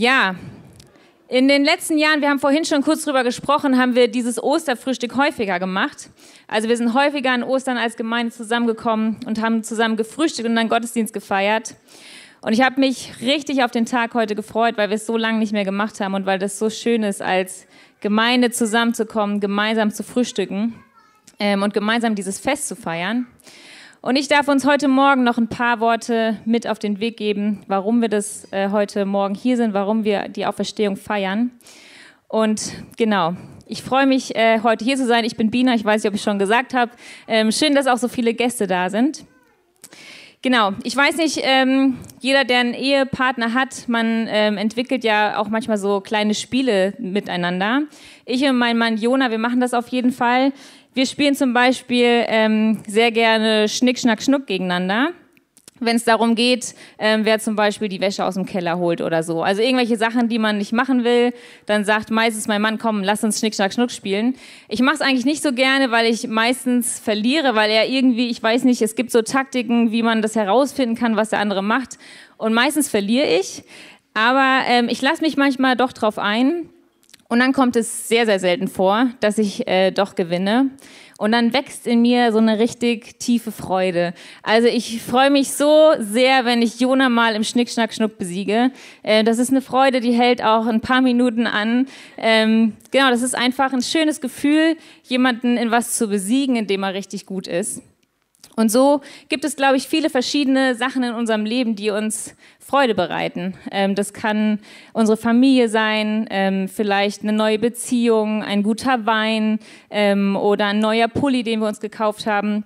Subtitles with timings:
[0.00, 0.36] Ja,
[1.26, 5.16] in den letzten Jahren, wir haben vorhin schon kurz drüber gesprochen, haben wir dieses Osterfrühstück
[5.16, 6.08] häufiger gemacht.
[6.46, 10.68] Also wir sind häufiger an Ostern als Gemeinde zusammengekommen und haben zusammen gefrühstückt und dann
[10.68, 11.74] Gottesdienst gefeiert.
[12.42, 15.40] Und ich habe mich richtig auf den Tag heute gefreut, weil wir es so lange
[15.40, 17.66] nicht mehr gemacht haben und weil das so schön ist, als
[17.98, 20.74] Gemeinde zusammenzukommen, gemeinsam zu frühstücken
[21.40, 23.26] ähm, und gemeinsam dieses Fest zu feiern.
[24.00, 27.62] Und ich darf uns heute Morgen noch ein paar Worte mit auf den Weg geben,
[27.66, 31.50] warum wir das äh, heute Morgen hier sind, warum wir die Auferstehung feiern.
[32.28, 33.34] Und genau,
[33.66, 35.24] ich freue mich, äh, heute hier zu sein.
[35.24, 36.92] Ich bin Bina, ich weiß nicht, ob ich schon gesagt habe.
[37.26, 39.24] Ähm, schön, dass auch so viele Gäste da sind.
[40.42, 45.48] Genau, ich weiß nicht, ähm, jeder, der einen Ehepartner hat, man ähm, entwickelt ja auch
[45.48, 47.82] manchmal so kleine Spiele miteinander.
[48.24, 50.52] Ich und mein Mann Jona, wir machen das auf jeden Fall.
[50.98, 55.10] Wir spielen zum Beispiel ähm, sehr gerne Schnick, Schnack, Schnuck gegeneinander.
[55.78, 59.22] Wenn es darum geht, ähm, wer zum Beispiel die Wäsche aus dem Keller holt oder
[59.22, 59.44] so.
[59.44, 61.32] Also irgendwelche Sachen, die man nicht machen will,
[61.66, 64.34] dann sagt meistens mein Mann, komm, lass uns Schnick, Schnack, Schnuck spielen.
[64.68, 68.42] Ich mache es eigentlich nicht so gerne, weil ich meistens verliere, weil er irgendwie, ich
[68.42, 71.96] weiß nicht, es gibt so Taktiken, wie man das herausfinden kann, was der andere macht.
[72.38, 73.62] Und meistens verliere ich.
[74.14, 76.70] Aber ähm, ich lasse mich manchmal doch drauf ein.
[77.30, 80.70] Und dann kommt es sehr, sehr selten vor, dass ich äh, doch gewinne.
[81.18, 84.14] Und dann wächst in mir so eine richtig tiefe Freude.
[84.42, 88.70] Also ich freue mich so sehr, wenn ich Jona mal im Schnick, Schnack, Schnuck besiege.
[89.02, 91.86] Äh, das ist eine Freude, die hält auch ein paar Minuten an.
[92.16, 96.82] Ähm, genau, das ist einfach ein schönes Gefühl, jemanden in was zu besiegen, in dem
[96.82, 97.82] er richtig gut ist.
[98.56, 102.94] Und so gibt es, glaube ich, viele verschiedene Sachen in unserem Leben, die uns Freude
[102.94, 103.54] bereiten.
[103.70, 104.58] Ähm, das kann
[104.92, 111.06] unsere Familie sein, ähm, vielleicht eine neue Beziehung, ein guter Wein ähm, oder ein neuer
[111.06, 112.64] Pulli, den wir uns gekauft haben.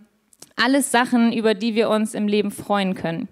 [0.56, 3.28] Alles Sachen, über die wir uns im Leben freuen können.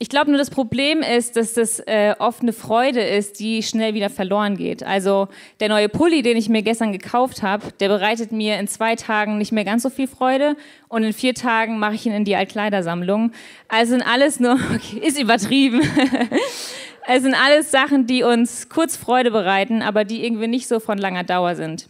[0.00, 3.94] Ich glaube nur, das Problem ist, dass das äh, oft eine Freude ist, die schnell
[3.94, 4.82] wieder verloren geht.
[4.82, 5.28] Also
[5.60, 9.38] der neue Pulli, den ich mir gestern gekauft habe, der bereitet mir in zwei Tagen
[9.38, 10.56] nicht mehr ganz so viel Freude
[10.88, 13.30] und in vier Tagen mache ich ihn in die Altkleidersammlung.
[13.68, 15.80] Also sind alles nur, okay, ist übertrieben.
[17.06, 20.98] es sind alles Sachen, die uns kurz Freude bereiten, aber die irgendwie nicht so von
[20.98, 21.88] langer Dauer sind.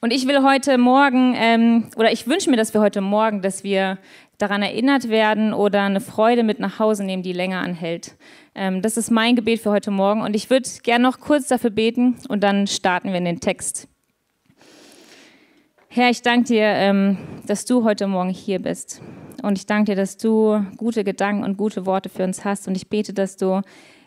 [0.00, 3.64] Und ich will heute Morgen, ähm, oder ich wünsche mir, dass wir heute Morgen, dass
[3.64, 3.98] wir
[4.42, 8.16] daran erinnert werden oder eine Freude mit nach Hause nehmen, die länger anhält.
[8.54, 11.70] Ähm, das ist mein Gebet für heute Morgen und ich würde gerne noch kurz dafür
[11.70, 13.88] beten und dann starten wir in den Text.
[15.88, 19.00] Herr, ich danke dir, ähm, dass du heute Morgen hier bist.
[19.42, 22.66] Und ich danke dir, dass du gute Gedanken und gute Worte für uns hast.
[22.66, 23.60] Und ich bete, dass du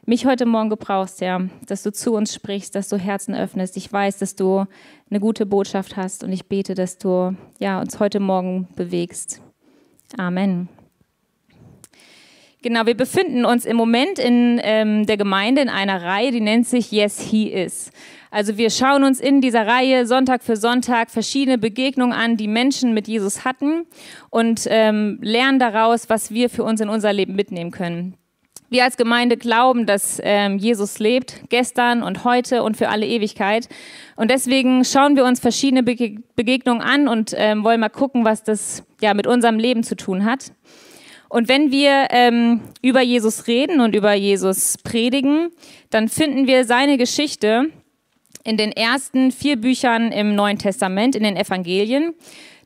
[0.05, 3.77] mich heute Morgen gebrauchst, Herr, dass du zu uns sprichst, dass du Herzen öffnest.
[3.77, 4.65] Ich weiß, dass du
[5.09, 9.41] eine gute Botschaft hast und ich bete, dass du ja, uns heute Morgen bewegst.
[10.17, 10.69] Amen.
[12.61, 16.67] Genau, wir befinden uns im Moment in ähm, der Gemeinde in einer Reihe, die nennt
[16.67, 17.91] sich Yes, He Is.
[18.31, 22.93] Also wir schauen uns in dieser Reihe Sonntag für Sonntag verschiedene Begegnungen an, die Menschen
[22.93, 23.85] mit Jesus hatten
[24.31, 28.17] und ähm, lernen daraus, was wir für uns in unser Leben mitnehmen können.
[28.69, 33.69] Wir als Gemeinde glauben, dass ähm, Jesus lebt, gestern und heute und für alle Ewigkeit.
[34.15, 38.43] Und deswegen schauen wir uns verschiedene Bege Begegnungen an und ähm, wollen mal gucken, was
[38.43, 40.51] das ja mit unserem Leben zu tun hat.
[41.29, 45.49] Und wenn wir ähm, über Jesus reden und über Jesus predigen,
[45.89, 47.71] dann finden wir seine Geschichte
[48.43, 52.13] in den ersten vier Büchern im Neuen Testament, in den Evangelien.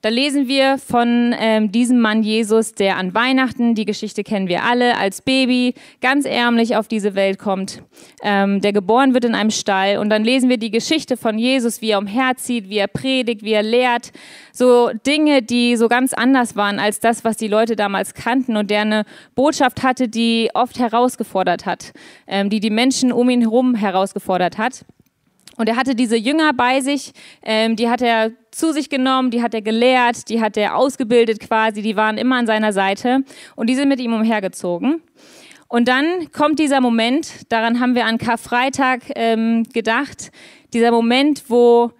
[0.01, 4.63] Da lesen wir von ähm, diesem Mann Jesus, der an Weihnachten, die Geschichte kennen wir
[4.63, 7.83] alle, als Baby ganz ärmlich auf diese Welt kommt,
[8.23, 9.97] ähm, der geboren wird in einem Stall.
[9.97, 13.51] Und dann lesen wir die Geschichte von Jesus, wie er umherzieht, wie er predigt, wie
[13.51, 14.13] er lehrt.
[14.53, 18.71] So Dinge, die so ganz anders waren als das, was die Leute damals kannten und
[18.71, 19.03] der eine
[19.35, 21.91] Botschaft hatte, die oft herausgefordert hat,
[22.25, 24.85] ähm, die die Menschen um ihn herum herausgefordert hat.
[25.59, 27.11] Und er hatte diese Jünger bei sich,
[27.43, 31.41] ähm, die hat er zu sich genommen, die hat er gelehrt, die hat er ausgebildet
[31.41, 33.25] quasi, die waren immer an seiner Seite
[33.57, 35.01] und die sind mit ihm umhergezogen.
[35.67, 40.31] Und dann kommt dieser Moment, daran haben wir an Karfreitag ähm, gedacht,
[40.71, 41.91] dieser Moment, wo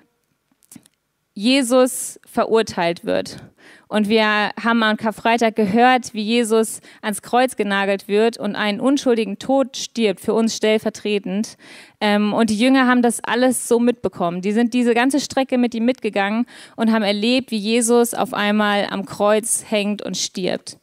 [1.33, 3.44] Jesus verurteilt wird.
[3.89, 9.39] Und wir haben am Karfreitag gehört, wie Jesus ans Kreuz genagelt wird und einen unschuldigen
[9.39, 11.57] Tod stirbt, für uns stellvertretend.
[12.00, 14.41] Ähm, und die Jünger haben das alles so mitbekommen.
[14.41, 16.45] Die sind diese ganze Strecke mit ihm mitgegangen
[16.75, 20.77] und haben erlebt, wie Jesus auf einmal am Kreuz hängt und stirbt.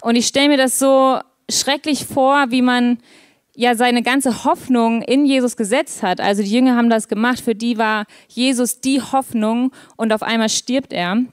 [0.00, 1.18] Und ich stelle mir das so
[1.50, 2.98] schrecklich vor, wie man
[3.56, 6.20] ja seine ganze Hoffnung in Jesus gesetzt hat.
[6.20, 10.50] Also die Jünger haben das gemacht, für die war Jesus die Hoffnung und auf einmal
[10.50, 11.24] stirbt er.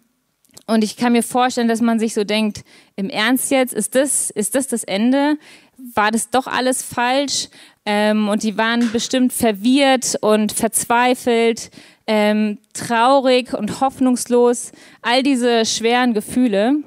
[0.68, 2.64] Und ich kann mir vorstellen, dass man sich so denkt,
[2.96, 5.38] im Ernst jetzt, ist das, ist das das Ende?
[5.78, 7.50] War das doch alles falsch?
[7.86, 11.70] Ähm, und die waren bestimmt verwirrt und verzweifelt,
[12.08, 14.72] ähm, traurig und hoffnungslos,
[15.04, 16.78] all diese schweren Gefühle.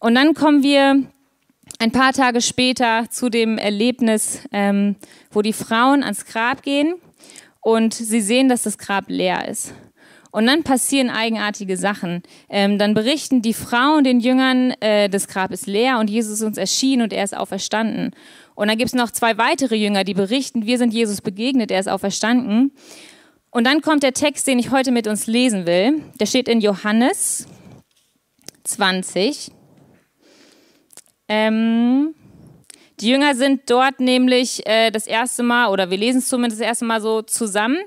[0.00, 1.02] Und dann kommen wir
[1.78, 4.96] ein paar Tage später zu dem Erlebnis, ähm,
[5.30, 6.94] wo die Frauen ans Grab gehen
[7.60, 9.74] und sie sehen, dass das Grab leer ist.
[10.34, 12.24] Und dann passieren eigenartige Sachen.
[12.48, 16.42] Ähm, dann berichten die Frauen den Jüngern, äh, das Grab ist leer und Jesus ist
[16.42, 18.10] uns erschienen und er ist auferstanden.
[18.56, 21.78] Und dann gibt es noch zwei weitere Jünger, die berichten, wir sind Jesus begegnet, er
[21.78, 22.72] ist auferstanden.
[23.52, 26.02] Und dann kommt der Text, den ich heute mit uns lesen will.
[26.18, 27.46] Der steht in Johannes
[28.64, 29.52] 20.
[31.28, 32.12] Ähm,
[32.98, 36.66] die Jünger sind dort nämlich äh, das erste Mal, oder wir lesen es zumindest das
[36.66, 37.78] erste Mal so zusammen.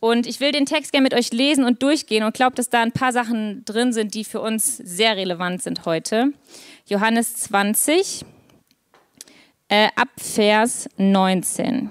[0.00, 2.82] Und ich will den Text gerne mit euch lesen und durchgehen und glaube, dass da
[2.82, 6.32] ein paar Sachen drin sind, die für uns sehr relevant sind heute.
[6.86, 8.24] Johannes 20,
[9.68, 11.88] äh, ab Vers 19.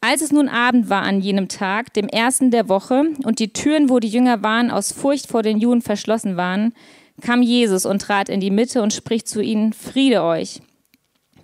[0.00, 3.88] Als es nun Abend war an jenem Tag, dem ersten der Woche, und die Türen,
[3.88, 6.74] wo die Jünger waren, aus Furcht vor den Juden verschlossen waren,
[7.20, 10.60] kam Jesus und trat in die Mitte und spricht zu ihnen, Friede euch.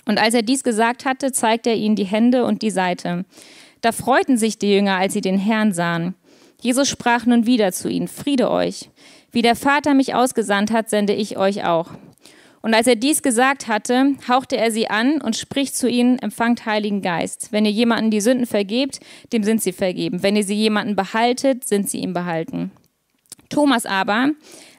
[0.06, 3.24] Und als er dies gesagt hatte, zeigte er ihnen die Hände und die Seite.
[3.80, 6.14] Da freuten sich die Jünger, als sie den Herrn sahen.
[6.60, 8.90] Jesus sprach nun wieder zu ihnen, Friede euch.
[9.30, 11.90] Wie der Vater mich ausgesandt hat, sende ich euch auch.
[12.60, 16.66] Und als er dies gesagt hatte, hauchte er sie an und spricht zu ihnen, empfangt
[16.66, 17.52] Heiligen Geist.
[17.52, 18.98] Wenn ihr jemanden die Sünden vergebt,
[19.32, 20.22] dem sind sie vergeben.
[20.22, 22.72] Wenn ihr sie jemanden behaltet, sind sie ihm behalten.
[23.48, 24.30] Thomas aber,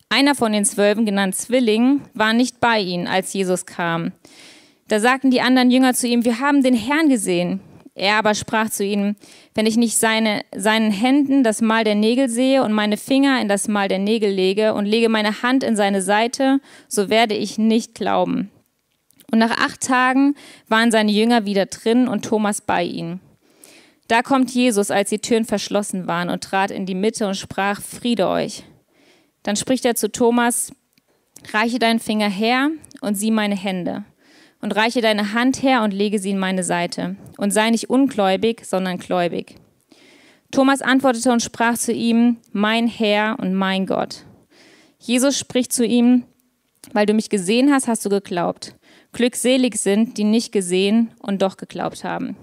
[0.10, 4.12] einer von den Zwölfen, genannt Zwilling, war nicht bei ihnen, als Jesus kam.
[4.88, 7.62] Da sagten die anderen Jünger zu ihm, wir haben den Herrn gesehen.
[8.00, 9.18] Er aber sprach zu ihnen,
[9.56, 13.50] wenn ich nicht seine, seinen Händen das Mal der Nägel sehe und meine Finger in
[13.50, 17.58] das Mal der Nägel lege und lege meine Hand in seine Seite, so werde ich
[17.58, 18.52] nicht glauben.
[19.34, 20.36] Und nach acht Tagen
[20.70, 23.20] waren seine Jünger wieder drin und Thomas bei ihnen.
[24.08, 27.82] Da kommt Jesus, als die Türen verschlossen waren, und trat in die Mitte und sprach,
[27.82, 28.64] Friede euch.
[29.44, 30.72] Dann spricht er zu Thomas,
[31.52, 32.70] reiche deinen Finger her
[33.02, 34.06] und sieh meine Hände
[34.62, 37.16] und reiche deine Hand her und lege sie in meine Seite.
[37.38, 39.56] Und sei nicht ungläubig, sondern gläubig.
[40.52, 44.26] Thomas antwortete und sprach zu ihm, mein Herr und mein Gott.
[44.98, 46.26] Jesus spricht zu ihm,
[46.92, 48.76] weil du mich gesehen hast, hast du geglaubt.
[49.12, 52.36] Glückselig sind, die nicht gesehen und doch geglaubt haben.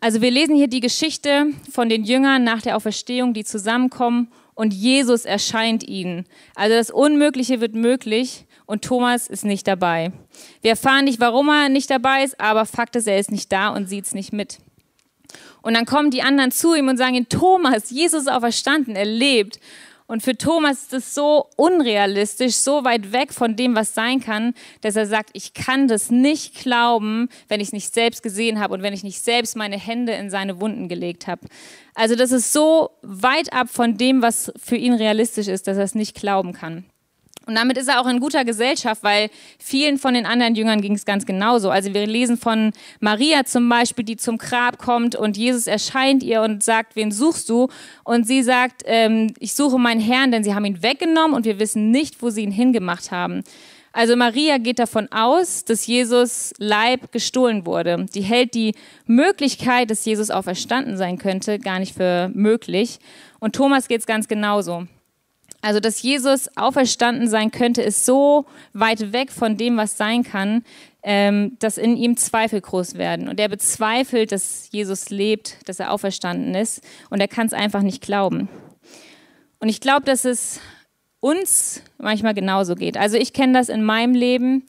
[0.00, 4.72] Also wir lesen hier die Geschichte von den Jüngern nach der Auferstehung, die zusammenkommen und
[4.72, 6.24] Jesus erscheint ihnen.
[6.54, 10.12] Also das Unmögliche wird möglich und Thomas ist nicht dabei.
[10.60, 13.70] Wir erfahren nicht, warum er nicht dabei ist, aber Fakt ist, er ist nicht da
[13.70, 14.58] und sieht es nicht mit.
[15.62, 19.06] Und dann kommen die anderen zu ihm und sagen ihm, Thomas, Jesus ist auferstanden, er
[19.06, 19.58] lebt.
[20.06, 24.52] Und für Thomas ist es so unrealistisch, so weit weg von dem, was sein kann,
[24.82, 28.74] dass er sagt, ich kann das nicht glauben, wenn ich es nicht selbst gesehen habe
[28.74, 31.46] und wenn ich nicht selbst meine Hände in seine Wunden gelegt habe.
[31.94, 35.84] Also das ist so weit ab von dem, was für ihn realistisch ist, dass er
[35.84, 36.84] es nicht glauben kann.
[37.48, 40.92] Und damit ist er auch in guter Gesellschaft, weil vielen von den anderen Jüngern ging
[40.92, 41.70] es ganz genauso.
[41.70, 46.42] Also wir lesen von Maria zum Beispiel, die zum Grab kommt und Jesus erscheint ihr
[46.42, 47.68] und sagt, wen suchst du?
[48.04, 51.58] Und sie sagt, ähm, ich suche meinen Herrn, denn sie haben ihn weggenommen und wir
[51.58, 53.42] wissen nicht, wo sie ihn hingemacht haben.
[53.92, 58.04] Also Maria geht davon aus, dass Jesus Leib gestohlen wurde.
[58.14, 58.74] Die hält die
[59.06, 62.98] Möglichkeit, dass Jesus auferstanden sein könnte, gar nicht für möglich.
[63.40, 64.86] Und Thomas geht es ganz genauso.
[65.60, 70.62] Also, dass Jesus auferstanden sein könnte, ist so weit weg von dem, was sein kann,
[71.02, 73.28] ähm, dass in ihm Zweifel groß werden.
[73.28, 76.80] Und er bezweifelt, dass Jesus lebt, dass er auferstanden ist.
[77.10, 78.48] Und er kann es einfach nicht glauben.
[79.58, 80.60] Und ich glaube, dass es
[81.20, 82.96] uns manchmal genauso geht.
[82.96, 84.64] Also ich kenne das in meinem Leben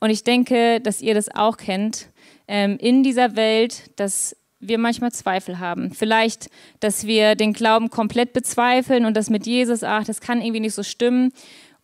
[0.00, 2.08] und ich denke, dass ihr das auch kennt.
[2.48, 5.92] Ähm, in dieser Welt, dass wir manchmal Zweifel haben.
[5.92, 6.50] Vielleicht,
[6.80, 10.74] dass wir den Glauben komplett bezweifeln und das mit Jesus, ach, das kann irgendwie nicht
[10.74, 11.32] so stimmen.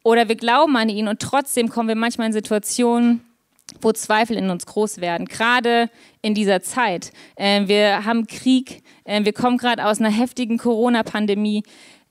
[0.04, 3.22] Oder wir glauben an ihn und trotzdem kommen wir manchmal in Situationen,
[3.80, 5.90] wo Zweifel in uns groß werden, gerade
[6.22, 7.12] in dieser Zeit.
[7.36, 11.64] Ähm, wir haben Krieg, ähm, wir kommen gerade aus einer heftigen Corona-Pandemie.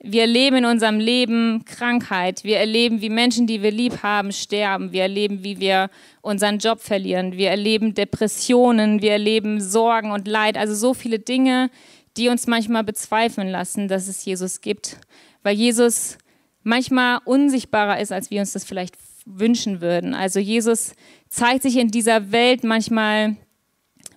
[0.07, 2.43] Wir erleben in unserem Leben Krankheit.
[2.43, 4.91] Wir erleben, wie Menschen, die wir lieb haben, sterben.
[4.91, 5.89] Wir erleben, wie wir
[6.21, 7.35] unseren Job verlieren.
[7.37, 9.01] Wir erleben Depressionen.
[9.01, 10.57] Wir erleben Sorgen und Leid.
[10.57, 11.71] Also so viele Dinge,
[12.17, 14.99] die uns manchmal bezweifeln lassen, dass es Jesus gibt.
[15.41, 16.19] Weil Jesus
[16.61, 18.93] manchmal unsichtbarer ist, als wir uns das vielleicht
[19.25, 20.13] wünschen würden.
[20.13, 20.93] Also Jesus
[21.29, 23.37] zeigt sich in dieser Welt manchmal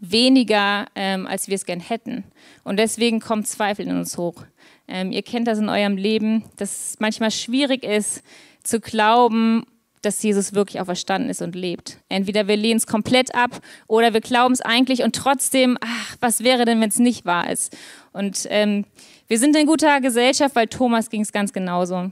[0.01, 2.25] weniger, ähm, als wir es gern hätten.
[2.63, 4.45] Und deswegen kommt Zweifel in uns hoch.
[4.89, 8.23] Ähm, ihr kennt das in eurem Leben, dass es manchmal schwierig ist
[8.63, 9.65] zu glauben,
[10.03, 11.99] dass Jesus wirklich auferstanden ist und lebt.
[12.09, 16.45] Entweder wir lehnen es komplett ab oder wir glauben es eigentlich und trotzdem, ach, was
[16.45, 17.77] wäre denn, wenn es nicht wahr ist?
[18.13, 18.85] Und ähm,
[19.27, 22.11] wir sind in guter Gesellschaft, weil Thomas ging es ganz genauso.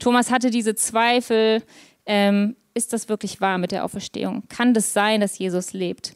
[0.00, 1.62] Thomas hatte diese Zweifel,
[2.06, 4.44] ähm, ist das wirklich wahr mit der Auferstehung?
[4.48, 6.14] Kann das sein, dass Jesus lebt?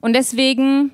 [0.00, 0.92] Und deswegen,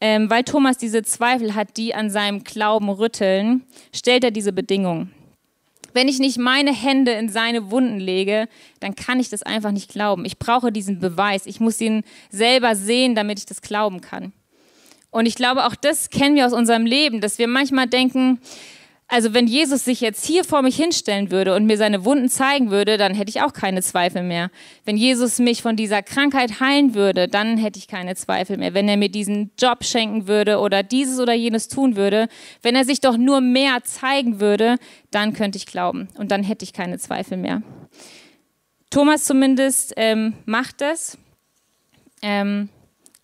[0.00, 3.64] ähm, weil Thomas diese Zweifel hat, die an seinem Glauben rütteln,
[3.94, 5.10] stellt er diese Bedingung.
[5.94, 8.48] Wenn ich nicht meine Hände in seine Wunden lege,
[8.80, 10.24] dann kann ich das einfach nicht glauben.
[10.24, 11.46] Ich brauche diesen Beweis.
[11.46, 14.32] Ich muss ihn selber sehen, damit ich das glauben kann.
[15.10, 18.40] Und ich glaube, auch das kennen wir aus unserem Leben, dass wir manchmal denken,
[19.10, 22.70] also wenn Jesus sich jetzt hier vor mich hinstellen würde und mir seine Wunden zeigen
[22.70, 24.50] würde, dann hätte ich auch keine Zweifel mehr.
[24.84, 28.74] Wenn Jesus mich von dieser Krankheit heilen würde, dann hätte ich keine Zweifel mehr.
[28.74, 32.28] Wenn er mir diesen Job schenken würde oder dieses oder jenes tun würde,
[32.60, 34.76] wenn er sich doch nur mehr zeigen würde,
[35.10, 37.62] dann könnte ich glauben und dann hätte ich keine Zweifel mehr.
[38.90, 41.16] Thomas zumindest ähm, macht das.
[42.20, 42.68] Ähm,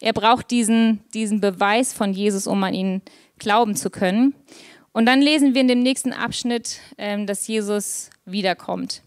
[0.01, 3.03] er braucht diesen, diesen Beweis von Jesus, um an ihn
[3.39, 4.35] glauben zu können.
[4.95, 9.03] Und dann lesen wir in dem nächsten Abschnitt, ähm, dass Jesus wiederkommt.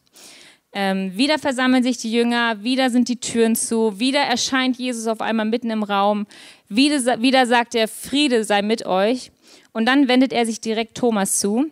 [0.73, 5.21] Ähm, wieder versammeln sich die Jünger, wieder sind die Türen zu, wieder erscheint Jesus auf
[5.21, 6.27] einmal mitten im Raum,
[6.67, 9.31] wieder, wieder sagt er, Friede sei mit euch.
[9.71, 11.67] Und dann wendet er sich direkt Thomas zu.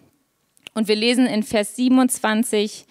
[0.74, 2.86] Und wir lesen in Vers 27,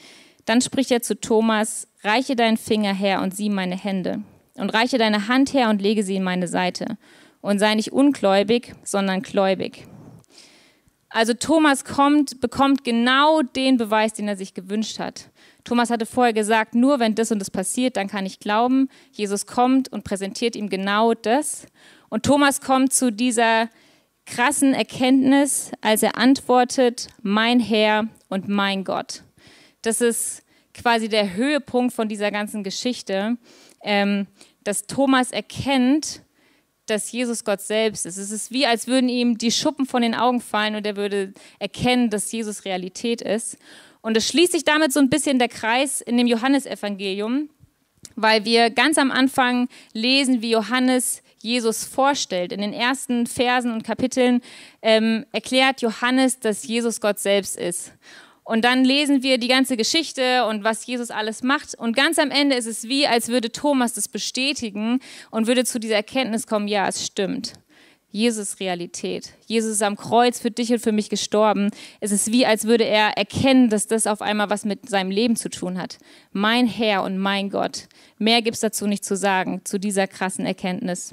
[0.45, 4.21] dann spricht er zu Thomas, reiche deinen Finger her und sieh meine Hände.
[4.57, 6.99] Und reiche deine Hand her und lege sie in meine Seite.
[7.41, 9.87] Und sei nicht ungläubig, sondern gläubig.
[11.15, 15.31] Also Thomas kommt, bekommt genau den Beweis, den er sich gewünscht hat.
[15.63, 18.89] Thomas hatte vorher gesagt, nur wenn das und das passiert, dann kann ich glauben.
[19.13, 21.67] Jesus kommt und präsentiert ihm genau das.
[22.09, 23.71] Und Thomas kommt zu dieser
[24.27, 29.23] krassen Erkenntnis, als er antwortet, mein Herr und mein Gott.
[29.83, 30.43] Das ist
[30.75, 33.37] quasi der Höhepunkt von dieser ganzen Geschichte,
[33.85, 34.27] ähm,
[34.65, 36.24] dass Thomas erkennt,
[36.87, 38.17] dass Jesus Gott selbst ist.
[38.17, 41.33] Es ist wie, als würden ihm die Schuppen von den Augen fallen und er würde
[41.59, 43.59] erkennen, dass Jesus Realität ist.
[44.03, 47.49] Und es schließt sich damit so ein bisschen der Kreis in dem Johannesevangelium,
[48.17, 52.53] weil wir ganz am Anfang lesen, wie Johannes Jesus vorstellt.
[52.53, 54.41] In den ersten Versen und Kapiteln
[54.83, 57.93] ähm, erklärt Johannes, dass Jesus Gott selbst ist.
[58.45, 61.75] Und dann lesen wir die ganze Geschichte und was Jesus alles macht.
[61.75, 65.81] Und ganz am Ende ist es wie, als würde Thomas das bestätigen und würde zu
[65.81, 67.55] dieser Erkenntnis kommen, ja, es stimmt.
[68.11, 69.33] Jesus Realität.
[69.47, 71.71] Jesus ist am Kreuz für dich und für mich gestorben.
[71.99, 75.35] Es ist wie, als würde er erkennen, dass das auf einmal was mit seinem Leben
[75.35, 75.99] zu tun hat.
[76.31, 77.89] Mein Herr und mein Gott.
[78.19, 81.13] Mehr gibt es dazu nicht zu sagen, zu dieser krassen Erkenntnis.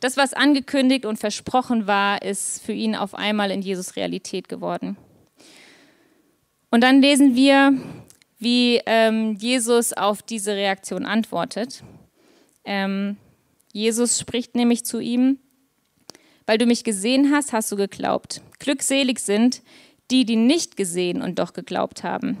[0.00, 4.96] Das, was angekündigt und versprochen war, ist für ihn auf einmal in Jesus Realität geworden.
[6.74, 7.72] Und dann lesen wir,
[8.40, 11.84] wie ähm, Jesus auf diese Reaktion antwortet.
[12.64, 13.16] Ähm,
[13.72, 15.38] Jesus spricht nämlich zu ihm,
[16.46, 18.40] weil du mich gesehen hast, hast du geglaubt.
[18.58, 19.62] Glückselig sind
[20.10, 22.38] die, die nicht gesehen und doch geglaubt haben.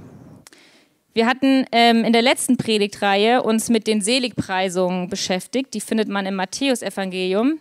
[1.12, 5.74] Wir hatten ähm, in der letzten Predigtreihe uns mit den Seligpreisungen beschäftigt.
[5.74, 7.60] Die findet man im Matthäusevangelium.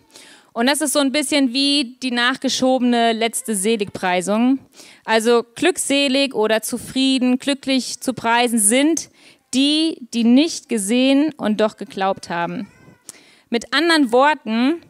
[0.53, 4.60] Und das ist so ein bisschen wie die nachgeschobene letzte Seligpreisung.
[5.03, 9.10] Also glückselig oder zufrieden, glücklich zu preisen sind
[9.53, 12.67] die, die nicht gesehen und doch geglaubt haben.
[13.50, 14.81] Mit anderen Worten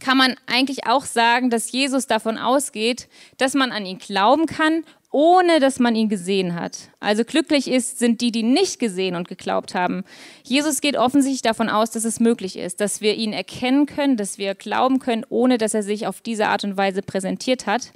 [0.00, 4.84] kann man eigentlich auch sagen, dass Jesus davon ausgeht, dass man an ihn glauben kann
[5.10, 6.90] ohne dass man ihn gesehen hat.
[7.00, 10.04] Also glücklich ist, sind die, die nicht gesehen und geglaubt haben.
[10.44, 14.38] Jesus geht offensichtlich davon aus, dass es möglich ist, dass wir ihn erkennen können, dass
[14.38, 17.92] wir glauben können, ohne dass er sich auf diese Art und Weise präsentiert hat.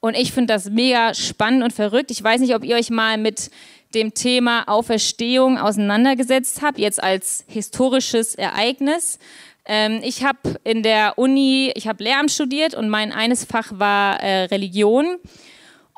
[0.00, 2.10] Und ich finde das mega spannend und verrückt.
[2.10, 3.50] Ich weiß nicht, ob ihr euch mal mit
[3.94, 9.18] dem Thema Auferstehung auseinandergesetzt habt, jetzt als historisches Ereignis.
[9.64, 14.20] Ähm, ich habe in der Uni, ich habe Lehramt studiert und mein eines Fach war
[14.20, 15.18] äh, Religion.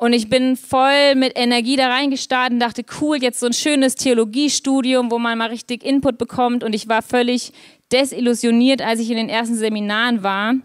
[0.01, 3.93] Und ich bin voll mit Energie da reingestartet und dachte, cool, jetzt so ein schönes
[3.93, 6.63] Theologiestudium, wo man mal richtig Input bekommt.
[6.63, 7.53] Und ich war völlig
[7.91, 10.55] desillusioniert, als ich in den ersten Seminaren war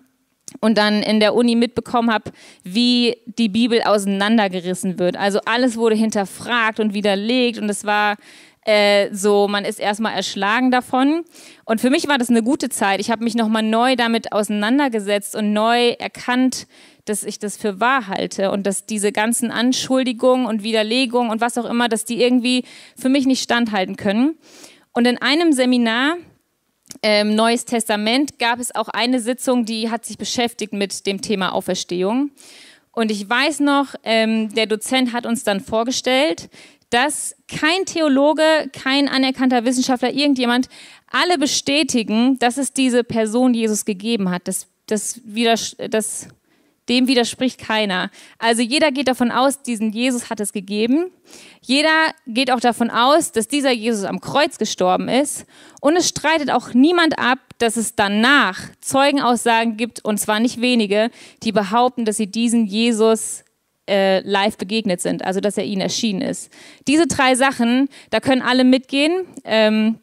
[0.61, 2.31] und dann in der Uni mitbekommen habe,
[2.63, 5.17] wie die Bibel auseinandergerissen wird.
[5.17, 8.17] Also alles wurde hinterfragt und widerlegt und es war
[8.67, 11.25] äh, so, man ist erstmal erschlagen davon.
[11.65, 13.01] Und für mich war das eine gute Zeit.
[13.01, 16.67] Ich habe mich nochmal neu damit auseinandergesetzt und neu erkannt,
[17.05, 21.57] dass ich das für wahr halte und dass diese ganzen Anschuldigungen und Widerlegungen und was
[21.57, 22.65] auch immer, dass die irgendwie
[22.97, 24.37] für mich nicht standhalten können.
[24.93, 26.17] Und in einem Seminar,
[27.03, 31.53] ähm, Neues Testament, gab es auch eine Sitzung, die hat sich beschäftigt mit dem Thema
[31.53, 32.31] Auferstehung.
[32.93, 36.49] Und ich weiß noch, ähm, der Dozent hat uns dann vorgestellt,
[36.91, 40.69] dass kein Theologe, kein anerkannter Wissenschaftler, irgendjemand,
[41.11, 44.49] alle bestätigen, dass es diese Person Jesus gegeben hat.
[44.49, 45.21] Das, das,
[45.91, 46.29] das
[46.89, 48.11] dem widerspricht keiner.
[48.39, 51.11] Also jeder geht davon aus, diesen Jesus hat es gegeben.
[51.61, 55.47] Jeder geht auch davon aus, dass dieser Jesus am Kreuz gestorben ist.
[55.81, 61.11] Und es streitet auch niemand ab, dass es danach Zeugenaussagen gibt, und zwar nicht wenige,
[61.43, 63.45] die behaupten, dass sie diesen Jesus
[63.89, 66.53] äh, live begegnet sind, also dass er ihnen erschienen ist.
[66.87, 69.27] Diese drei Sachen, da können alle mitgehen.
[69.45, 69.99] Ähm,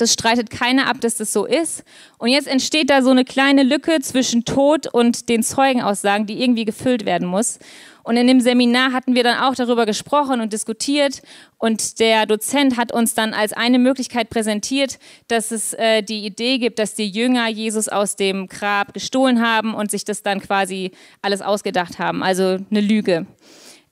[0.00, 1.84] das streitet keiner ab, dass das so ist.
[2.18, 6.64] Und jetzt entsteht da so eine kleine Lücke zwischen Tod und den Zeugenaussagen, die irgendwie
[6.64, 7.58] gefüllt werden muss.
[8.02, 11.22] Und in dem Seminar hatten wir dann auch darüber gesprochen und diskutiert.
[11.58, 16.58] Und der Dozent hat uns dann als eine Möglichkeit präsentiert, dass es äh, die Idee
[16.58, 20.92] gibt, dass die Jünger Jesus aus dem Grab gestohlen haben und sich das dann quasi
[21.22, 22.22] alles ausgedacht haben.
[22.22, 23.26] Also eine Lüge.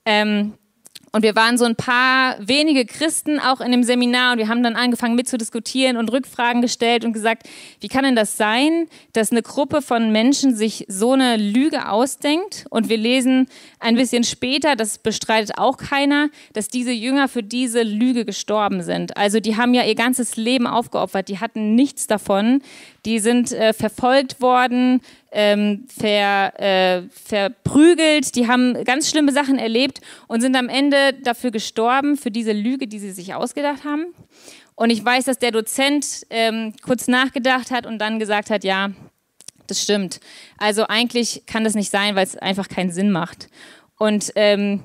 [0.05, 0.53] Ähm,
[1.11, 4.61] und wir waren so ein paar wenige Christen auch in dem Seminar und wir haben
[4.61, 7.47] dann angefangen mitzudiskutieren und Rückfragen gestellt und gesagt,
[7.79, 12.65] wie kann denn das sein, dass eine Gruppe von Menschen sich so eine Lüge ausdenkt?
[12.69, 13.47] Und wir lesen
[13.79, 19.17] ein bisschen später, das bestreitet auch keiner, dass diese Jünger für diese Lüge gestorben sind.
[19.17, 22.61] Also die haben ja ihr ganzes Leben aufgeopfert, die hatten nichts davon,
[23.05, 25.01] die sind äh, verfolgt worden,
[25.31, 31.51] ähm, ver, äh, verprügelt, die haben ganz schlimme Sachen erlebt und sind am Ende dafür
[31.51, 34.07] gestorben, für diese Lüge, die sie sich ausgedacht haben.
[34.75, 38.91] Und ich weiß, dass der Dozent ähm, kurz nachgedacht hat und dann gesagt hat, ja,
[39.67, 40.19] das stimmt.
[40.57, 43.49] Also eigentlich kann das nicht sein, weil es einfach keinen Sinn macht.
[43.97, 44.83] Und ähm,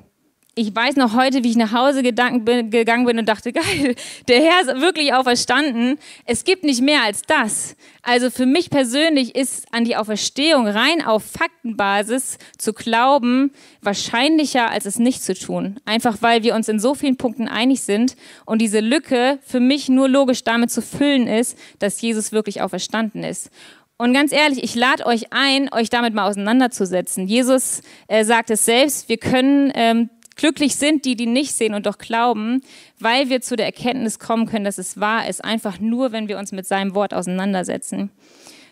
[0.57, 3.95] ich weiß noch heute, wie ich nach Hause gegangen bin und dachte, geil,
[4.29, 5.99] der Herr ist wirklich auferstanden.
[6.25, 7.75] Es gibt nicht mehr als das.
[8.01, 14.85] Also für mich persönlich ist an die Auferstehung rein auf Faktenbasis zu glauben wahrscheinlicher, als
[14.85, 15.77] es nicht zu tun.
[15.83, 19.89] Einfach weil wir uns in so vielen Punkten einig sind und diese Lücke für mich
[19.89, 23.51] nur logisch damit zu füllen ist, dass Jesus wirklich auferstanden ist.
[23.97, 27.27] Und ganz ehrlich, ich lade euch ein, euch damit mal auseinanderzusetzen.
[27.27, 31.85] Jesus äh, sagt es selbst, wir können ähm, Glücklich sind die, die nicht sehen und
[31.85, 32.61] doch glauben,
[32.99, 36.37] weil wir zu der Erkenntnis kommen können, dass es wahr ist, einfach nur, wenn wir
[36.37, 38.11] uns mit seinem Wort auseinandersetzen.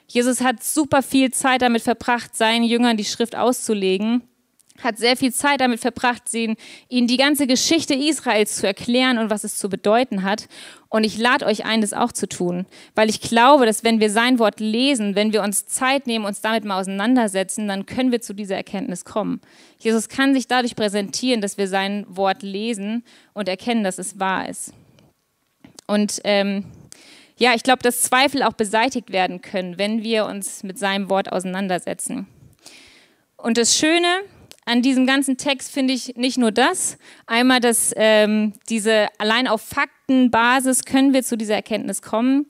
[0.08, 4.24] Jesus hat super viel Zeit damit verbracht, seinen Jüngern die Schrift auszulegen
[4.84, 6.58] hat sehr viel Zeit damit verbracht, ihnen
[6.90, 10.48] die ganze Geschichte Israels zu erklären und was es zu bedeuten hat.
[10.90, 14.12] Und ich lade euch ein, das auch zu tun, weil ich glaube, dass wenn wir
[14.12, 18.22] sein Wort lesen, wenn wir uns Zeit nehmen, uns damit mal auseinandersetzen, dann können wir
[18.22, 19.42] zu dieser Erkenntnis kommen.
[19.80, 24.48] Jesus kann sich dadurch präsentieren, dass wir sein Wort lesen und erkennen, dass es wahr
[24.48, 24.74] ist.
[25.88, 26.66] Und ähm,
[27.38, 31.32] ja, ich glaube, dass Zweifel auch beseitigt werden können, wenn wir uns mit seinem Wort
[31.32, 32.28] auseinandersetzen.
[33.36, 34.22] Und das Schöne
[34.66, 36.98] an diesem ganzen Text finde ich nicht nur das.
[37.26, 42.48] Einmal, dass ähm, diese allein auf Faktenbasis können wir zu dieser Erkenntnis kommen,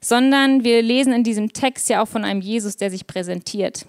[0.00, 3.86] sondern wir lesen in diesem Text ja auch von einem Jesus, der sich präsentiert.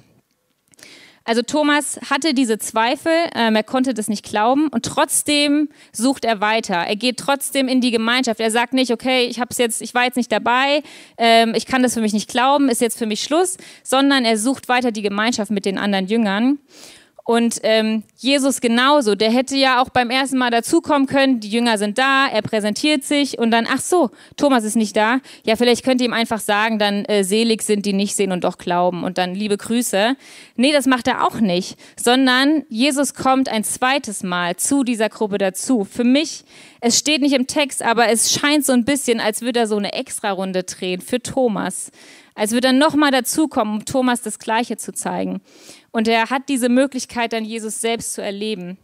[1.27, 6.39] Also Thomas hatte diese Zweifel, ähm, er konnte das nicht glauben und trotzdem sucht er
[6.39, 6.75] weiter.
[6.75, 8.39] Er geht trotzdem in die Gemeinschaft.
[8.39, 10.83] Er sagt nicht, okay, ich hab's jetzt, ich war jetzt nicht dabei,
[11.17, 14.37] ähm, ich kann das für mich nicht glauben, ist jetzt für mich Schluss, sondern er
[14.37, 16.59] sucht weiter die Gemeinschaft mit den anderen Jüngern.
[17.27, 21.79] Und ähm, Jesus genauso, der hätte ja auch beim ersten Mal dazukommen können, die Jünger
[21.79, 25.21] sind da, er präsentiert sich und dann, ach so, Thomas ist nicht da.
[25.43, 28.43] Ja, vielleicht könnt ihr ihm einfach sagen, dann äh, selig sind die nicht sehen und
[28.43, 30.15] doch glauben und dann liebe Grüße.
[30.55, 35.39] Nee, das macht er auch nicht, sondern Jesus kommt ein zweites Mal zu dieser Gruppe
[35.39, 35.83] dazu.
[35.83, 36.43] Für mich,
[36.79, 39.77] es steht nicht im Text, aber es scheint so ein bisschen, als würde er so
[39.77, 41.89] eine Extrarunde drehen für Thomas.
[42.37, 45.41] Als würde er nochmal dazukommen, um Thomas das Gleiche zu zeigen.
[45.95, 48.77] Und er hat diese Möglichkeit, dann Jesus selbst zu erleben.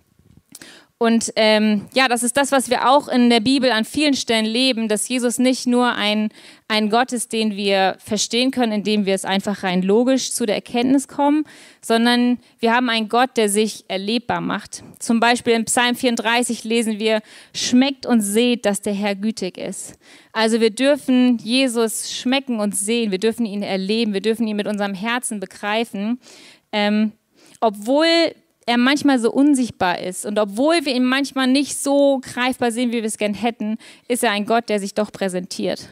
[0.98, 4.46] Und ähm, ja, das ist das, was wir auch in der Bibel an vielen Stellen
[4.46, 6.30] leben, dass Jesus nicht nur ein,
[6.70, 10.56] ein Gott ist, den wir verstehen können, indem wir es einfach rein logisch zu der
[10.56, 11.44] Erkenntnis kommen,
[11.82, 14.82] sondern wir haben einen Gott, der sich erlebbar macht.
[15.00, 17.22] Zum Beispiel in Psalm 34 lesen wir,
[17.54, 19.96] schmeckt und seht, dass der Herr gütig ist.
[20.32, 24.68] Also wir dürfen Jesus schmecken und sehen, wir dürfen ihn erleben, wir dürfen ihn mit
[24.68, 26.20] unserem Herzen begreifen
[26.72, 27.12] ähm,
[27.60, 28.34] obwohl
[28.66, 32.98] er manchmal so unsichtbar ist und obwohl wir ihn manchmal nicht so greifbar sehen, wie
[32.98, 35.90] wir es gern hätten, ist er ein Gott, der sich doch präsentiert.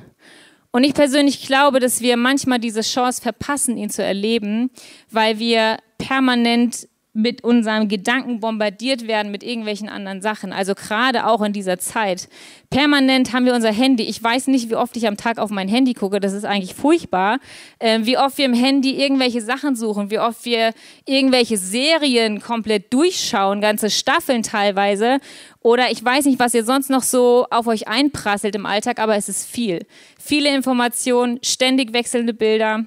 [0.72, 4.70] Und ich persönlich glaube, dass wir manchmal diese Chance verpassen, ihn zu erleben,
[5.10, 6.88] weil wir permanent
[7.22, 10.54] mit unseren Gedanken bombardiert werden mit irgendwelchen anderen Sachen.
[10.54, 12.30] Also gerade auch in dieser Zeit.
[12.70, 14.04] Permanent haben wir unser Handy.
[14.04, 16.20] Ich weiß nicht, wie oft ich am Tag auf mein Handy gucke.
[16.20, 17.40] Das ist eigentlich furchtbar.
[17.80, 20.74] Äh, wie oft wir im Handy irgendwelche Sachen suchen, wie oft wir
[21.06, 25.20] irgendwelche Serien komplett durchschauen, ganze Staffeln teilweise.
[25.62, 29.16] Oder ich weiß nicht, was ihr sonst noch so auf euch einprasselt im Alltag, aber
[29.16, 29.86] es ist viel.
[30.20, 32.86] Viele Informationen, ständig wechselnde Bilder.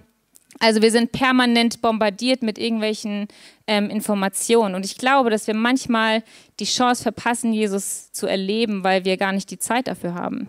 [0.62, 3.26] Also wir sind permanent bombardiert mit irgendwelchen
[3.66, 4.76] ähm, Informationen.
[4.76, 6.22] Und ich glaube, dass wir manchmal
[6.60, 10.46] die Chance verpassen, Jesus zu erleben, weil wir gar nicht die Zeit dafür haben.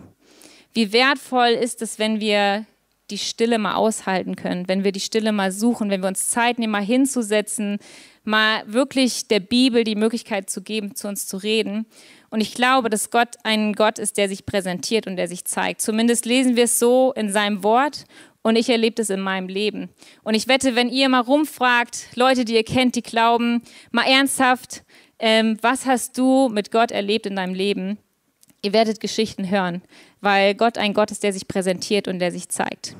[0.72, 2.64] Wie wertvoll ist es, wenn wir
[3.10, 6.60] die Stille mal aushalten können, wenn wir die Stille mal suchen, wenn wir uns Zeit
[6.60, 7.78] nehmen, mal hinzusetzen,
[8.22, 11.86] mal wirklich der Bibel die Möglichkeit zu geben, zu uns zu reden.
[12.30, 15.80] Und ich glaube, dass Gott ein Gott ist, der sich präsentiert und der sich zeigt.
[15.80, 18.04] Zumindest lesen wir es so in seinem Wort
[18.44, 19.88] und ich erlebe das in meinem Leben.
[20.22, 24.84] Und ich wette, wenn ihr mal rumfragt, Leute, die ihr kennt, die glauben, mal ernsthaft,
[25.18, 27.98] ähm, was hast du mit Gott erlebt in deinem Leben?
[28.62, 29.82] Ihr werdet Geschichten hören,
[30.20, 32.94] weil Gott ein Gott ist, der sich präsentiert und der sich zeigt.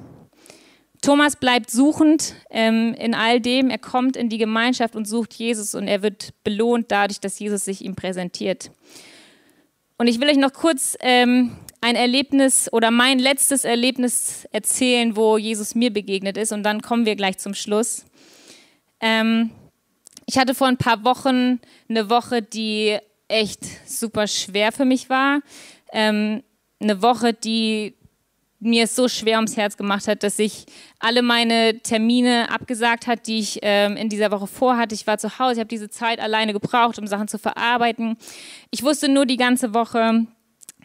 [1.02, 3.68] Thomas bleibt suchend ähm, in all dem.
[3.68, 7.66] Er kommt in die Gemeinschaft und sucht Jesus und er wird belohnt dadurch, dass Jesus
[7.66, 8.70] sich ihm präsentiert.
[9.98, 15.36] Und ich will euch noch kurz ähm, ein Erlebnis oder mein letztes Erlebnis erzählen, wo
[15.36, 16.50] Jesus mir begegnet ist.
[16.50, 18.06] Und dann kommen wir gleich zum Schluss.
[19.00, 19.50] Ähm,
[20.24, 22.96] ich hatte vor ein paar Wochen eine Woche, die
[23.28, 25.40] echt super schwer für mich war.
[25.92, 26.42] Ähm,
[26.80, 27.94] eine Woche, die
[28.60, 30.64] mir es so schwer ums Herz gemacht hat, dass ich
[31.00, 34.94] alle meine Termine abgesagt hat, die ich ähm, in dieser Woche vorhatte.
[34.94, 38.16] Ich war zu Hause, ich habe diese Zeit alleine gebraucht, um Sachen zu verarbeiten.
[38.70, 40.26] Ich wusste nur die ganze Woche,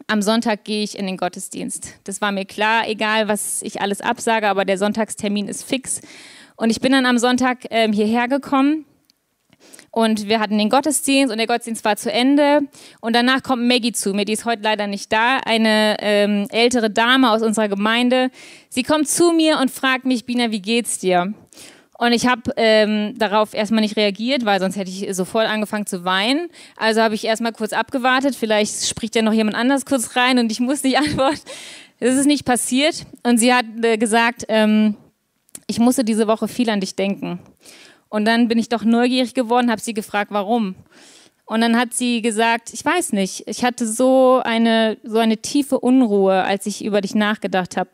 [0.08, 1.96] am Sonntag gehe ich in den Gottesdienst.
[2.04, 6.02] Das war mir klar, egal was ich alles absage, aber der Sonntagstermin ist fix.
[6.56, 8.86] Und ich bin dann am Sonntag ähm, hierher gekommen
[9.92, 12.62] und wir hatten den Gottesdienst und der Gottesdienst war zu Ende.
[13.02, 16.90] Und danach kommt Maggie zu mir, die ist heute leider nicht da, eine ähm, ältere
[16.90, 18.30] Dame aus unserer Gemeinde.
[18.70, 21.34] Sie kommt zu mir und fragt mich, Bina, wie geht's dir?
[22.00, 26.06] Und ich habe ähm, darauf erstmal nicht reagiert, weil sonst hätte ich sofort angefangen zu
[26.06, 26.48] weinen.
[26.78, 28.36] Also habe ich erstmal kurz abgewartet.
[28.36, 31.42] Vielleicht spricht ja noch jemand anders kurz rein und ich muss nicht antworten.
[32.00, 33.06] Das ist nicht passiert.
[33.24, 34.96] Und sie hat äh, gesagt, ähm,
[35.68, 37.40] ich musste diese Woche viel an dich denken.
[38.08, 40.76] Und dann bin ich doch neugierig geworden, habe sie gefragt, warum.
[41.46, 45.80] Und dann hat sie gesagt, ich weiß nicht, ich hatte so eine, so eine tiefe
[45.82, 47.90] Unruhe, als ich über dich nachgedacht habe.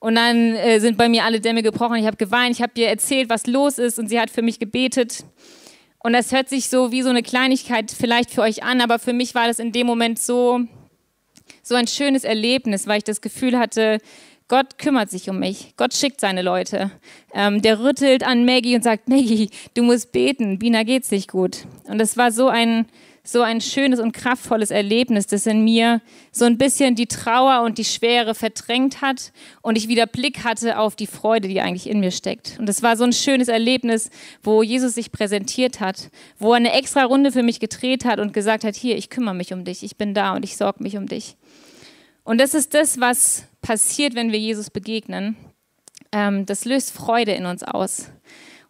[0.00, 1.96] Und dann äh, sind bei mir alle Dämme gebrochen.
[1.96, 4.58] Ich habe geweint, ich habe ihr erzählt, was los ist und sie hat für mich
[4.58, 5.24] gebetet.
[5.98, 9.12] Und das hört sich so wie so eine Kleinigkeit vielleicht für euch an, aber für
[9.12, 10.60] mich war das in dem Moment so,
[11.62, 13.98] so ein schönes Erlebnis, weil ich das Gefühl hatte,
[14.46, 15.74] Gott kümmert sich um mich.
[15.76, 16.90] Gott schickt seine Leute.
[17.34, 20.58] Ähm, der rüttelt an Maggie und sagt, Maggie, du musst beten.
[20.58, 21.66] Bina geht's nicht gut.
[21.84, 22.86] Und das war so ein,
[23.30, 26.00] so ein schönes und kraftvolles Erlebnis, das in mir
[26.32, 30.78] so ein bisschen die Trauer und die Schwere verdrängt hat und ich wieder Blick hatte
[30.78, 32.56] auf die Freude, die eigentlich in mir steckt.
[32.58, 34.08] Und es war so ein schönes Erlebnis,
[34.42, 38.32] wo Jesus sich präsentiert hat, wo er eine extra Runde für mich gedreht hat und
[38.32, 40.96] gesagt hat, hier, ich kümmere mich um dich, ich bin da und ich sorge mich
[40.96, 41.36] um dich.
[42.24, 45.36] Und das ist das, was passiert, wenn wir Jesus begegnen.
[46.12, 48.10] Ähm, das löst Freude in uns aus.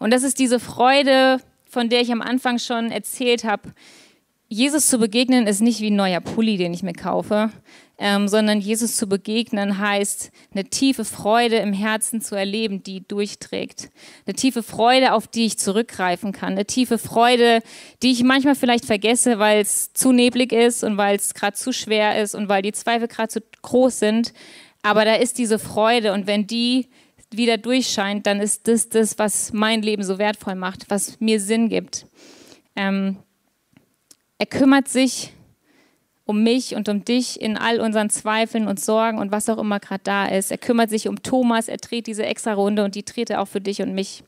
[0.01, 3.73] Und das ist diese Freude, von der ich am Anfang schon erzählt habe,
[4.51, 7.51] Jesus zu begegnen ist nicht wie ein neuer Pulli, den ich mir kaufe,
[7.99, 13.91] ähm, sondern Jesus zu begegnen heißt, eine tiefe Freude im Herzen zu erleben, die durchträgt.
[14.25, 16.53] Eine tiefe Freude, auf die ich zurückgreifen kann.
[16.53, 17.61] Eine tiefe Freude,
[18.03, 21.71] die ich manchmal vielleicht vergesse, weil es zu neblig ist und weil es gerade zu
[21.71, 24.33] schwer ist und weil die Zweifel gerade zu groß sind.
[24.81, 26.89] Aber da ist diese Freude und wenn die
[27.31, 31.69] wieder durchscheint, dann ist das das, was mein Leben so wertvoll macht, was mir Sinn
[31.69, 32.07] gibt.
[32.77, 33.19] Ähm,
[34.39, 35.33] er kümmert sich
[36.25, 39.81] um mich und um dich in all unseren Zweifeln und Sorgen und was auch immer
[39.81, 40.51] gerade da ist.
[40.51, 43.49] Er kümmert sich um Thomas, er dreht diese extra Runde und die dreht er auch
[43.49, 44.23] für dich und mich.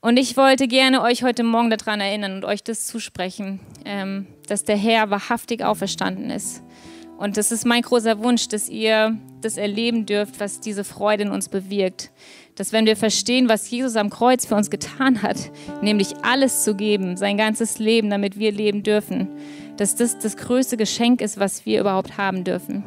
[0.00, 4.62] Und ich wollte gerne euch heute Morgen daran erinnern und euch das zusprechen, ähm, dass
[4.62, 6.62] der Herr wahrhaftig auferstanden ist.
[7.18, 11.30] Und das ist mein großer Wunsch, dass ihr das erleben dürft, was diese Freude in
[11.30, 12.12] uns bewirkt
[12.56, 15.36] dass wenn wir verstehen, was Jesus am Kreuz für uns getan hat,
[15.82, 19.28] nämlich alles zu geben, sein ganzes Leben, damit wir leben dürfen,
[19.76, 22.82] dass das das größte Geschenk ist, was wir überhaupt haben dürfen.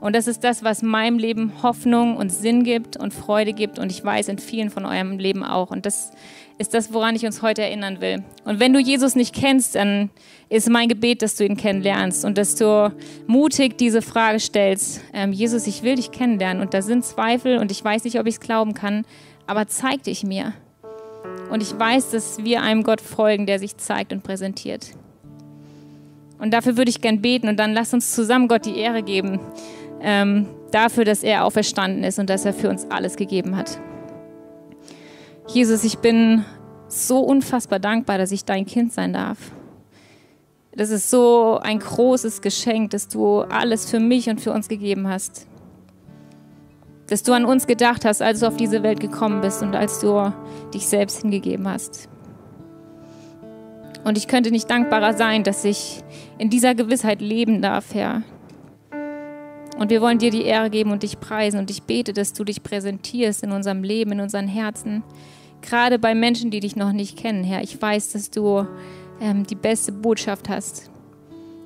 [0.00, 3.92] Und das ist das, was meinem Leben Hoffnung und Sinn gibt und Freude gibt und
[3.92, 5.70] ich weiß in vielen von eurem Leben auch.
[5.70, 6.12] Und das
[6.56, 8.22] ist das, woran ich uns heute erinnern will.
[8.44, 10.10] Und wenn du Jesus nicht kennst, dann
[10.48, 12.92] ist mein Gebet, dass du ihn kennenlernst und dass du
[13.26, 15.02] mutig diese Frage stellst.
[15.12, 18.26] Ähm, Jesus, ich will dich kennenlernen und da sind Zweifel und ich weiß nicht, ob
[18.26, 19.04] ich es glauben kann,
[19.46, 20.54] aber zeig dich mir.
[21.50, 24.92] Und ich weiß, dass wir einem Gott folgen, der sich zeigt und präsentiert.
[26.38, 29.40] Und dafür würde ich gern beten und dann lass uns zusammen Gott die Ehre geben,
[30.00, 33.78] ähm, dafür, dass er auferstanden ist und dass er für uns alles gegeben hat.
[35.48, 36.44] Jesus, ich bin
[36.88, 39.38] so unfassbar dankbar, dass ich dein Kind sein darf.
[40.72, 45.08] Das ist so ein großes Geschenk, dass du alles für mich und für uns gegeben
[45.08, 45.46] hast.
[47.08, 49.98] Dass du an uns gedacht hast, als du auf diese Welt gekommen bist und als
[49.98, 50.32] du
[50.72, 52.08] dich selbst hingegeben hast.
[54.04, 56.02] Und ich könnte nicht dankbarer sein, dass ich
[56.38, 58.22] in dieser Gewissheit leben darf, Herr.
[59.80, 61.58] Und wir wollen dir die Ehre geben und dich preisen.
[61.58, 65.02] Und ich bete, dass du dich präsentierst in unserem Leben, in unseren Herzen.
[65.62, 67.62] Gerade bei Menschen, die dich noch nicht kennen, Herr.
[67.62, 68.66] Ich weiß, dass du
[69.22, 70.90] ähm, die beste Botschaft hast.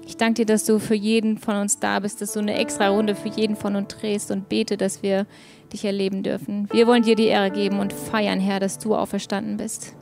[0.07, 2.89] Ich danke dir, dass du für jeden von uns da bist, dass du eine extra
[2.89, 5.27] Runde für jeden von uns drehst und bete, dass wir
[5.73, 6.69] dich erleben dürfen.
[6.71, 9.93] Wir wollen dir die Ehre geben und feiern, Herr, dass du auferstanden bist.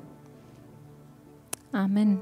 [1.73, 2.21] Amen.